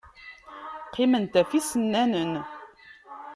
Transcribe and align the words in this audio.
Qqiment 0.87 1.33
ɣef 1.39 1.51
yisennanen. 1.53 2.33